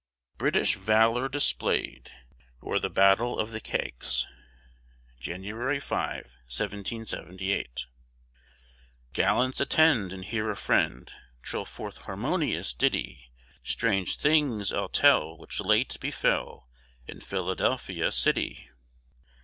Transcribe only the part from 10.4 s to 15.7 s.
a friend Trill forth harmonious ditty; Strange things I'll tell which